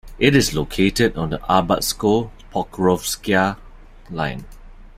[0.17, 3.57] It is located on the Arbatsko-Pokrovskaya
[4.09, 4.45] Line.